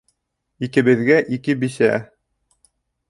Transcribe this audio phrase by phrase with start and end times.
[0.67, 1.93] Икебеҙгә ике бисә!